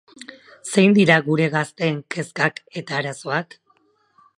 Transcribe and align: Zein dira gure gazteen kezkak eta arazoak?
Zein 0.75 0.95
dira 0.95 1.19
gure 1.29 1.47
gazteen 1.57 2.01
kezkak 2.17 2.59
eta 2.83 3.01
arazoak? 3.03 3.59